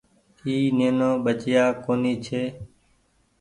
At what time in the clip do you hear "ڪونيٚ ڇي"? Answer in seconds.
1.83-2.41